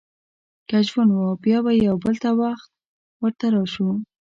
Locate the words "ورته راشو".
3.21-3.87